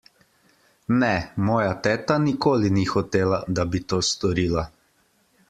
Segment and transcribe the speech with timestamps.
[1.03, 1.09] Ne,
[1.49, 4.67] moja teta nikoli ni hotela, da bi to storila.